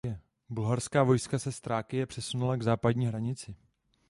[0.49, 3.55] Bulharská vojska se z Thrákie přesunula k západní hranici.